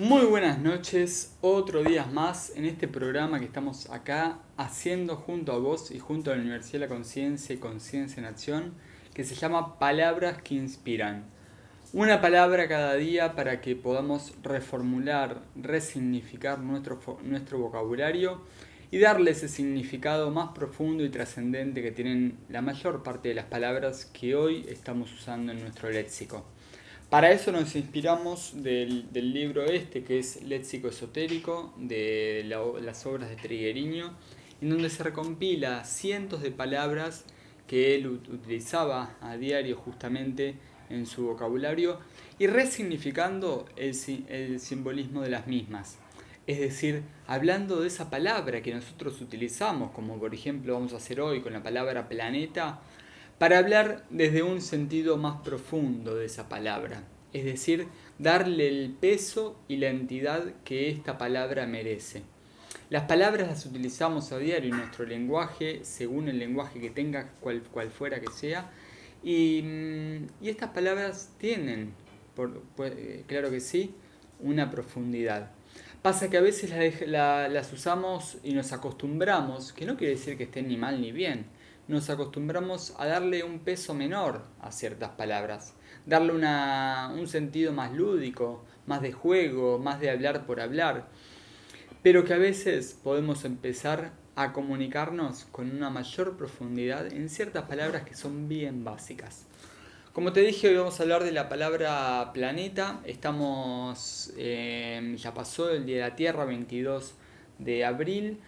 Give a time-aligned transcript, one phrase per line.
[0.00, 5.58] Muy buenas noches, otro día más en este programa que estamos acá haciendo junto a
[5.58, 8.72] vos y junto a la Universidad de la Conciencia y Conciencia en Acción,
[9.12, 11.26] que se llama Palabras que Inspiran.
[11.92, 18.40] Una palabra cada día para que podamos reformular, resignificar nuestro, nuestro vocabulario
[18.90, 23.44] y darle ese significado más profundo y trascendente que tienen la mayor parte de las
[23.44, 26.46] palabras que hoy estamos usando en nuestro léxico.
[27.10, 33.34] Para eso nos inspiramos del, libro este, que es Léxico Esotérico, de las obras de
[33.34, 34.16] Trigueriño,
[34.60, 37.24] en donde se recompila cientos de palabras
[37.66, 40.54] que él utilizaba a diario justamente
[40.88, 41.98] en su vocabulario
[42.38, 43.96] y resignificando el,
[44.28, 45.98] el simbolismo de las mismas.
[46.46, 51.20] Es decir, hablando de esa palabra que nosotros utilizamos, como por ejemplo vamos a hacer
[51.20, 52.80] hoy con la palabra planeta,
[53.40, 59.58] para hablar desde un sentido más profundo de esa palabra, es decir, darle el peso
[59.66, 62.22] y la entidad que esta palabra merece.
[62.90, 67.62] Las palabras las utilizamos a diario en nuestro lenguaje, según el lenguaje que tenga, cual,
[67.90, 68.70] fuera que sea,
[69.24, 71.94] y, mm, estas palabras tienen,
[72.78, 73.94] eh, claro que sí,
[74.40, 75.50] una profundidad.
[76.02, 80.68] Pasa que a veces las usamos y nos acostumbramos, que no quiere decir que estén
[80.68, 81.46] ni mal ni bien,
[81.90, 85.74] nos acostumbramos a darle un peso menor a ciertas palabras,
[86.06, 91.08] darle un sentido más lúdico, más de juego, más de hablar por hablar,
[92.02, 98.04] pero que a veces podemos empezar a comunicarnos con una mayor profundidad en ciertas palabras
[98.04, 99.46] que son bien básicas.
[100.12, 103.00] Como te dije, hoy vamos a hablar de la palabra planeta.
[103.04, 107.14] Estamos, eh, ya pasó el Día de la Tierra, 22
[107.58, 108.40] de abril.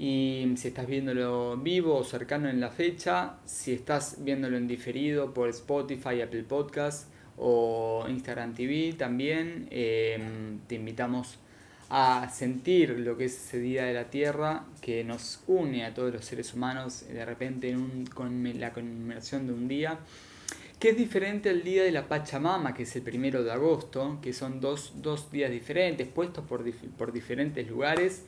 [0.00, 5.34] Y si estás viéndolo vivo o cercano en la fecha, si estás viéndolo en diferido
[5.34, 11.38] por Spotify, Apple Podcast o Instagram TV también, em, te invitamos
[11.90, 16.14] a sentir lo que es ese Día de la Tierra que nos une a todos
[16.14, 19.98] los seres humanos de repente en un, con la conmemoración de un día
[20.78, 24.32] que es diferente al día de la Pachamama, que es el primero de agosto, que
[24.32, 26.64] son dos, dos días diferentes, puestos por,
[26.96, 28.24] por diferentes lugares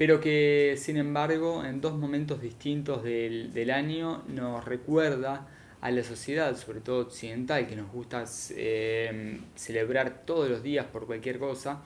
[0.00, 5.46] pero que sin embargo en dos momentos distintos del, año nos recuerda
[5.82, 8.24] a la sociedad, sobre todo occidental, que nos gusta
[8.56, 11.82] eh, celebrar todos los días por cualquier cosa,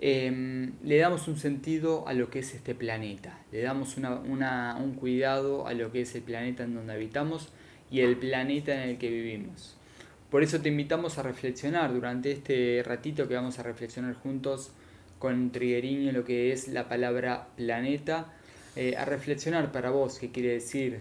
[0.00, 5.68] eh, le damos un sentido a lo que es este planeta, le damos un cuidado
[5.68, 7.52] a lo que es el planeta en donde habitamos
[7.92, 9.76] y el planeta en el que vivimos.
[10.32, 14.72] Por eso te invitamos a reflexionar durante este ratito que vamos a reflexionar juntos
[15.18, 18.32] con Trigueriño lo que es la palabra planeta,
[18.74, 21.00] eh, a reflexionar para vos qué quiere decir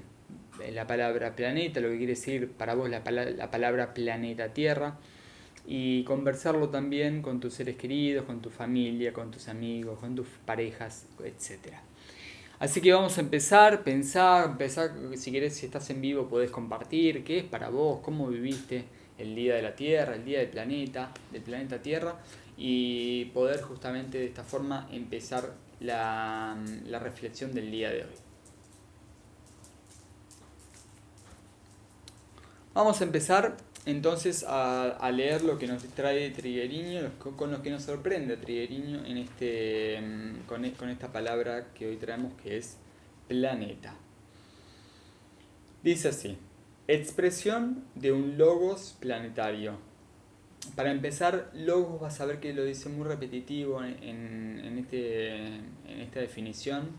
[0.64, 4.98] eh, la palabra planeta, lo que quiere decir para vos la, la palabra planeta Tierra.
[5.68, 10.28] Y conversarlo también con tus seres queridos, con tu familia, con tus amigos, con tus
[10.46, 11.74] parejas, etc.
[12.60, 17.24] Así que vamos a empezar, pensar, empezar, si querés, si estás en vivo, podés compartir
[17.24, 18.86] qué es para vos, cómo viviste
[19.18, 22.16] el día de la Tierra, el día del planeta, del planeta Tierra
[22.58, 26.58] y poder justamente de esta forma empezar la,
[27.00, 28.16] reflexión del día de hoy.
[32.74, 37.84] Vamos a empezar entonces a, leer lo que nos trae Trigueriño, con lo que nos
[37.84, 40.00] sorprende Trigueriño en este,
[40.48, 42.78] con, con esta palabra que hoy traemos que es
[43.28, 43.96] planeta.
[45.84, 46.38] Dice así,
[46.88, 49.78] expresión de un logos planetario
[50.76, 56.20] para empezar, logos vas a ver que lo dice muy repetitivo en, este, en esta
[56.20, 56.90] definición.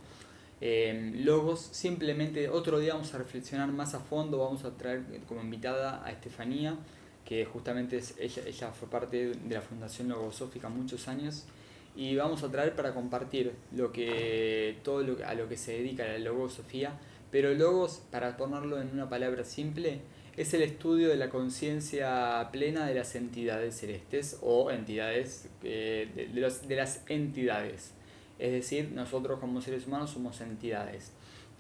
[0.60, 5.42] Eh, logos, simplemente otro día vamos a reflexionar más a fondo, vamos a traer como
[5.42, 6.76] invitada a Estefanía,
[7.24, 11.44] que justamente ella, ella fue parte de la Fundación Logosófica muchos años,
[11.94, 16.04] y vamos a traer para compartir lo que, todo lo, a lo que se dedica
[16.04, 16.98] la logosofía,
[17.30, 20.00] pero logos, para ponerlo en una palabra simple,
[20.36, 26.76] es el estudio de la conciencia plena de las entidades celestes o entidades eh, de,
[26.76, 27.92] las entidades.
[28.38, 31.12] Es decir, nosotros como seres humanos somos entidades.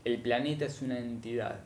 [0.04, 1.60] El planeta es una entidad.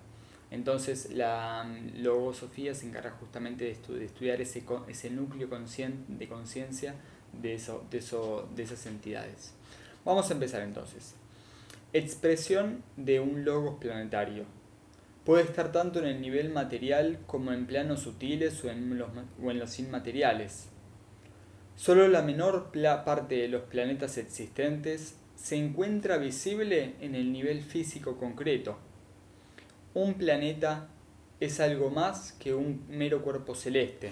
[0.52, 6.94] Entonces la mm, logosofía se encarga justamente de, estudiar ese, ese núcleo de conciencia
[7.32, 9.52] de, eso, de, eso, de esas entidades.
[10.04, 11.16] Vamos a empezar entonces.
[11.92, 14.59] Expresión de un logos planetario
[15.30, 19.10] Puede estar tanto en el nivel material como en planos sutiles o en los,
[19.40, 20.70] o en los inmateriales.
[21.76, 22.72] Solo la menor
[23.04, 28.76] parte de los planetas existentes se encuentra visible en el nivel físico concreto.
[29.94, 30.88] Un planeta
[31.38, 34.10] es algo más que un mero cuerpo celeste.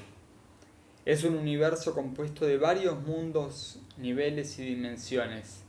[1.04, 5.64] Es un universo compuesto de varios mundos, niveles y dimensiones.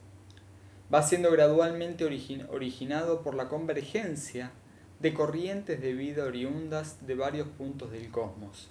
[0.93, 4.51] Va siendo gradualmente originado por la convergencia
[4.99, 8.67] de corrientes de vida oriundas de varios puntos del cosmos,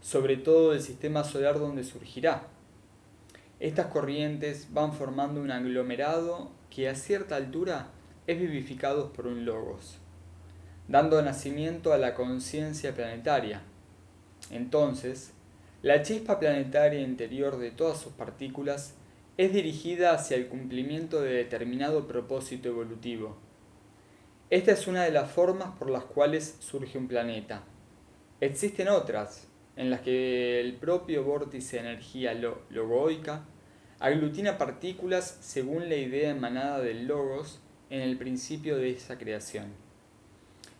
[0.00, 2.48] sobre todo del sistema solar donde surgirá.
[3.60, 7.88] Estas corrientes van formando un aglomerado que a cierta altura
[8.26, 9.98] es vivificado por un logos,
[10.88, 13.62] dando nacimiento a la conciencia planetaria.
[14.50, 15.32] Entonces,
[15.82, 18.94] la chispa planetaria interior de todas sus partículas
[19.36, 23.36] es dirigida hacia el cumplimiento de determinado propósito evolutivo.
[24.48, 27.64] Esta es una de las formas por las cuales surge un planeta.
[28.40, 32.32] Existen otras, en las que el propio vórtice de energía
[32.70, 33.44] logoica
[33.98, 37.60] aglutina partículas según la idea emanada del logos
[37.90, 39.72] en el principio de esa creación.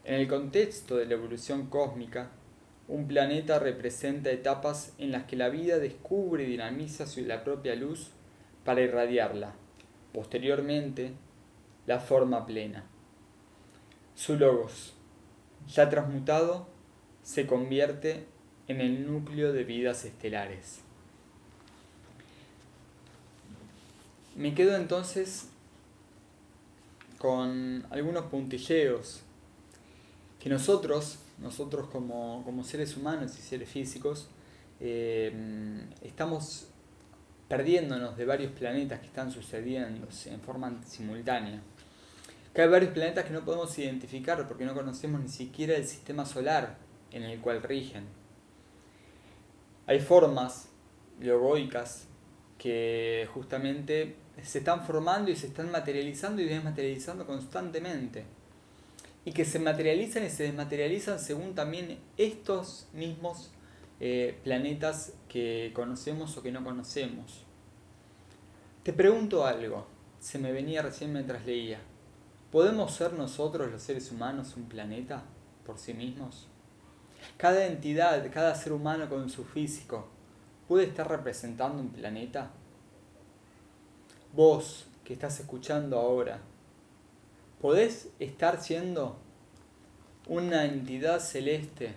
[0.04, 2.30] En el contexto de la evolución cósmica,
[2.86, 8.12] un planeta representa etapas en las que la vida descubre y dinamiza la propia luz
[8.64, 9.54] para irradiarla.
[10.12, 11.14] Posteriormente,
[11.86, 12.84] la forma plena.
[14.16, 14.94] Su logos,
[15.68, 16.66] ya transmutado,
[17.22, 18.26] se convierte
[18.66, 20.80] en el núcleo de vidas estelares.
[24.34, 25.48] Me quedo entonces
[27.18, 29.22] con algunos puntilleos
[30.40, 34.28] que nosotros nosotros como, seres humanos y seres físicos
[34.80, 36.68] eh, estamos
[37.48, 41.60] perdiéndonos de varios planetas que están sucediendo en forma simultánea.
[42.56, 46.24] Que hay varios planetas que no podemos identificar porque no conocemos ni siquiera el sistema
[46.24, 46.78] solar
[47.10, 48.06] en el cual rigen.
[49.86, 50.70] Hay formas
[51.20, 52.06] logoicas
[52.56, 58.24] que justamente se están formando y se están materializando y desmaterializando constantemente
[59.26, 63.50] y que se materializan y se desmaterializan según también estos mismos
[64.00, 67.44] eh, planetas que conocemos o que no conocemos.
[68.82, 69.86] Te pregunto algo,
[70.20, 71.80] se me venía recién mientras leía.
[72.50, 75.24] ¿Podemos ser nosotros los seres humanos un planeta
[75.64, 76.46] por sí mismos?
[77.36, 80.06] Cada entidad, cada ser humano con su físico,
[80.68, 82.50] ¿puede estar representando un planeta?
[84.32, 86.38] Vos que estás escuchando ahora,
[87.60, 89.16] podés estar siendo
[90.28, 91.94] una entidad celeste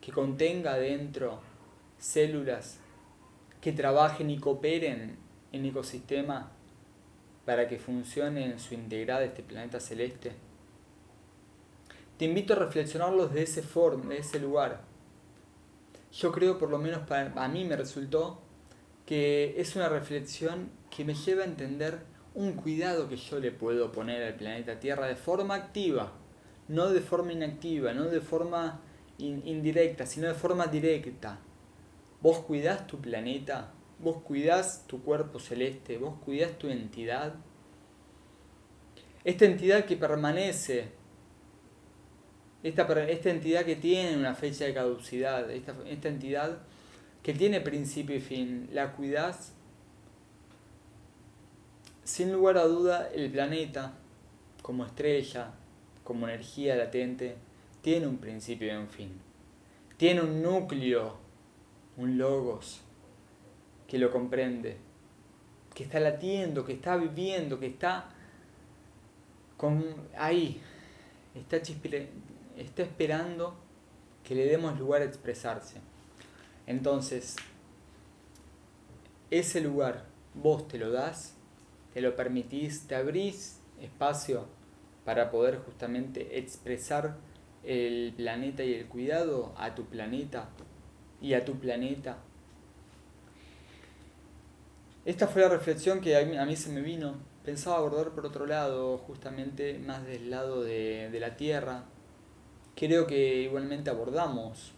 [0.00, 1.40] que contenga dentro
[1.98, 2.78] células
[3.60, 5.16] que trabajen y cooperen
[5.52, 6.55] en ecosistema
[7.46, 10.32] para que funcione en su integridad este planeta celeste.
[12.18, 14.82] Te invito a reflexionarlos de ese forma, de ese lugar.
[16.12, 18.42] Yo creo, por lo menos para, a mí me resultó,
[19.06, 22.00] que es una reflexión que me lleva a entender
[22.34, 26.12] un cuidado que yo le puedo poner al planeta Tierra de forma activa,
[26.68, 28.80] no de forma inactiva, no de forma
[29.18, 31.38] indirecta, sino de forma directa.
[32.20, 37.34] Vos cuidás tu planeta, vos cuidás tu cuerpo celeste, vos cuidás tu entidad.
[39.24, 40.88] Esta entidad que permanece,
[42.62, 46.58] esta, esta entidad que tiene una fecha de caducidad, esta, esta entidad
[47.22, 49.52] que tiene principio y fin, ¿la cuidás?
[52.04, 53.94] Sin lugar a duda, el planeta,
[54.62, 55.50] como estrella,
[56.04, 57.36] como energía latente,
[57.82, 59.10] tiene un principio y un fin.
[59.96, 61.16] Tiene un núcleo,
[61.96, 62.82] un logos,
[63.86, 64.76] que lo comprende,
[65.74, 68.08] que está latiendo, que está viviendo, que está
[69.56, 69.84] con,
[70.16, 70.60] ahí,
[71.34, 73.56] está, está esperando
[74.24, 75.80] que le demos lugar a expresarse.
[76.66, 77.36] Entonces,
[79.30, 81.36] ese lugar vos te lo das
[81.96, 84.44] te lo permitís, te abrís espacio
[85.06, 87.16] para poder justamente expresar
[87.64, 90.50] el planeta y el cuidado a tu planeta
[91.22, 92.18] y a tu planeta.
[95.06, 97.14] Esta fue la reflexión que a mí, se me vino.
[97.46, 101.84] Pensaba abordar por otro lado, justamente más del lado de, la Tierra.
[102.74, 104.72] Creo que igualmente abordamos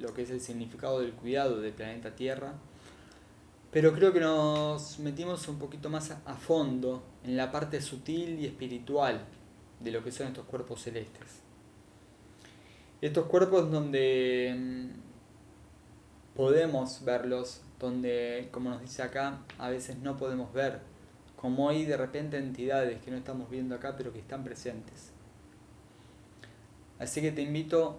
[0.00, 2.54] lo que es el significado del cuidado del planeta Tierra
[3.72, 8.44] pero creo que nos metimos un poquito más a fondo en la parte sutil y
[8.44, 9.24] espiritual
[9.80, 11.40] de lo que son estos cuerpos celestes.
[13.00, 20.52] Estos cuerpos donde mm, podemos verlos, donde, como nos dice acá, a veces no podemos
[20.52, 20.80] ver,
[21.34, 25.10] como hay de repente entidades que no estamos viendo acá, pero que están presentes.
[27.00, 27.98] Así que te invito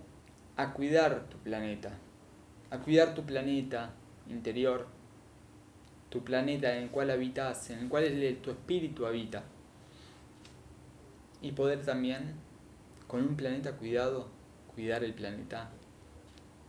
[0.55, 1.91] a cuidar tu planeta,
[2.71, 3.93] a cuidar tu planeta
[4.29, 4.87] interior,
[6.09, 8.05] tu planeta en el cual habitas, en el cual
[8.41, 9.43] tu espíritu habita.
[11.41, 12.35] Y poder también,
[13.05, 14.29] con un planeta cuidado,
[14.73, 15.69] cuidar el planeta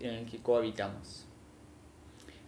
[0.01, 1.27] en el que cohabitamos.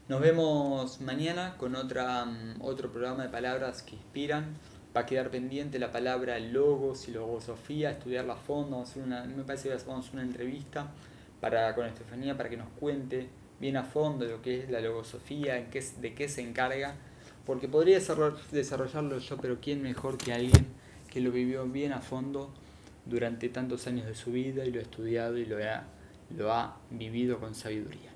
[0.08, 4.54] Nos vemos mañana con otra, mm, otro programa de palabras que inspiran.
[4.96, 8.76] Va a quedar pendiente la palabra logos y logosofía, estudiarla a fondo.
[8.76, 10.92] Vamos a hacer una, me parece que vamos a hacer una entrevista
[11.40, 15.58] para, con Estefanía para que nos cuente bien a fondo lo que es la logosofía,
[15.58, 16.94] en qué, de qué se encarga.
[17.44, 17.98] Porque podría
[18.52, 20.68] desarrollarlo yo, pero ¿quién mejor que alguien
[21.10, 22.52] que lo vivió bien a fondo
[23.06, 25.82] durante tantos años de su vida y lo ha estudiado y lo ha,
[26.30, 28.15] lo ha vivido con sabiduría?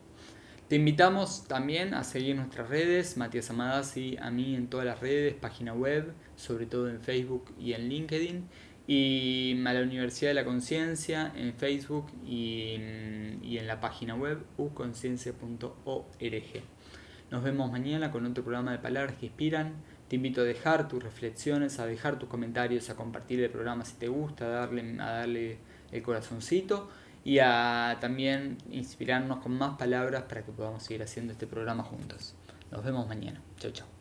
[0.70, 5.00] Te invitamos también a seguir nuestras redes, Matías Amadas y a mí en todas las
[5.00, 8.48] redes, página web, sobre todo en Facebook y en LinkedIn,
[8.86, 12.76] y a la Universidad de la Conciencia en Facebook y,
[13.42, 16.62] y, en la página web uconciencia.org.
[17.32, 19.74] Nos vemos mañana con otro programa de palabras que inspiran.
[20.06, 23.94] Te invito a dejar tus reflexiones, a dejar tus comentarios, a compartir el programa si
[23.94, 25.58] te gusta, a darle, a darle
[25.90, 26.88] el corazoncito
[27.24, 32.34] y a también inspirarnos con más palabras para que podamos seguir haciendo este programa juntos.
[32.70, 33.40] Nos vemos mañana.
[33.58, 33.99] Chao, chao.